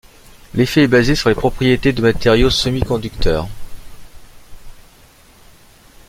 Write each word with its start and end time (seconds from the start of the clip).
L'effet 0.55 0.81
est 0.85 0.87
basé 0.87 1.13
sur 1.13 1.29
les 1.29 1.35
propriétés 1.35 1.93
de 1.93 2.01
matériaux 2.01 2.49
semi-conducteurs. 2.49 3.47